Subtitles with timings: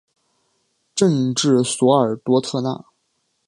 [0.95, 2.85] 镇治索尔多特纳。